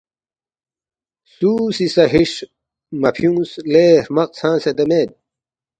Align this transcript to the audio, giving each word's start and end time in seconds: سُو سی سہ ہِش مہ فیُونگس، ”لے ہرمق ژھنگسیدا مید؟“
سُو 1.33 1.51
سی 1.75 1.87
سہ 1.93 2.03
ہِش 2.13 2.31
مہ 3.01 3.09
فیُونگس، 3.15 3.51
”لے 3.71 3.85
ہرمق 4.03 4.29
ژھنگسیدا 4.37 4.83
مید؟“ 4.89 5.09